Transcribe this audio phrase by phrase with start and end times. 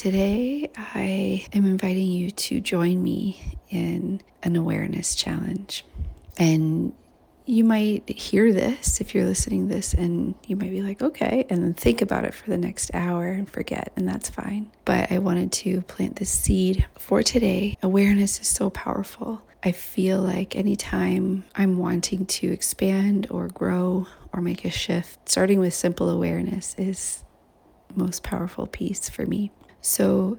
[0.00, 5.84] Today, I am inviting you to join me in an awareness challenge.
[6.38, 6.94] And
[7.44, 11.44] you might hear this if you're listening to this and you might be like, okay,
[11.50, 14.70] and then think about it for the next hour and forget, and that's fine.
[14.86, 17.76] But I wanted to plant this seed for today.
[17.82, 19.42] Awareness is so powerful.
[19.62, 25.60] I feel like anytime I'm wanting to expand or grow or make a shift, starting
[25.60, 27.22] with simple awareness is
[27.94, 29.52] most powerful piece for me.
[29.80, 30.38] So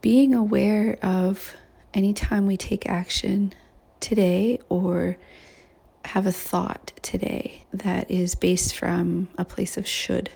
[0.00, 1.54] being aware of
[1.92, 3.52] anytime we take action
[4.00, 5.16] today or
[6.04, 10.30] have a thought today that is based from a place of should.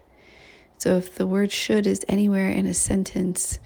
[0.78, 3.58] So if the word should is anywhere in a sentence,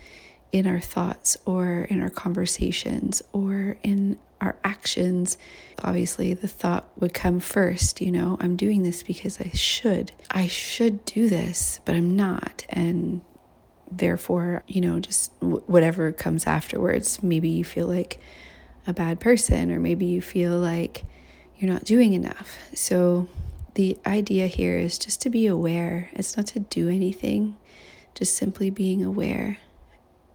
[0.52, 5.36] in our thoughts or in our conversations or in our actions,
[5.82, 8.00] obviously the thought would come first.
[8.00, 10.12] You know, I'm doing this because I should.
[10.30, 12.64] I should do this, but I'm not.
[12.69, 13.20] And
[13.91, 18.20] therefore, you know, just whatever comes afterwards, maybe you feel like
[18.86, 21.05] a bad person, or maybe you feel like
[21.58, 22.58] you're not doing enough.
[22.75, 23.28] So,
[23.75, 26.11] the idea here is just to be aware.
[26.14, 27.56] It's not to do anything,
[28.14, 29.58] just simply being aware.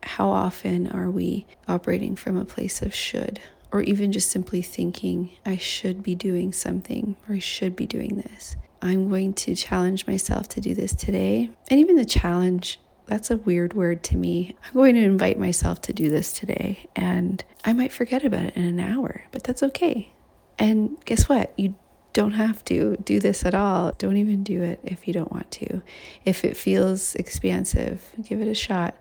[0.04, 5.32] How often are we operating from a place of should, or even just simply thinking,
[5.45, 8.56] I should be doing something, or I should be doing this?
[8.82, 11.50] I'm going to challenge myself to do this today.
[11.70, 14.56] And even the challenge, that's a weird word to me.
[14.66, 18.56] I'm going to invite myself to do this today, and I might forget about it
[18.56, 20.12] in an hour, but that's okay.
[20.58, 21.54] And guess what?
[21.58, 21.76] You
[22.14, 23.92] don't have to do this at all.
[23.98, 25.82] Don't even do it if you don't want to.
[26.26, 28.95] If it feels expansive, give it a shot.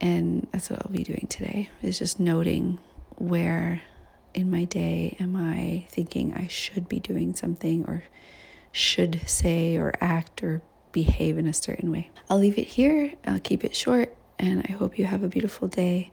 [0.00, 2.78] And that's what I'll be doing today is just noting
[3.16, 3.82] where
[4.34, 8.04] in my day am I thinking I should be doing something or
[8.72, 10.60] should say or act or
[10.94, 12.10] behave in a certain way.
[12.30, 13.12] I'll leave it here.
[13.26, 16.10] I'll keep it short and I hope you have a beautiful day.